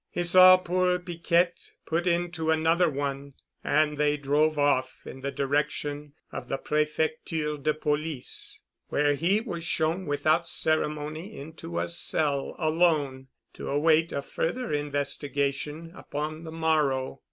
[0.09, 6.13] He saw poor Piquette put into another one and they drove off in the direction
[6.31, 13.27] of the Prefecture de Police, where he was shown without ceremony into a cell alone
[13.53, 17.19] to await a further investigation upon the morrow.